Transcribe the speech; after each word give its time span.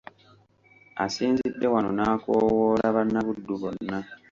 Asinzidde 1.05 1.65
wano 1.73 1.89
n’akoowoola 1.97 2.87
bannabuddu 2.95 3.53
bonna 3.61 3.97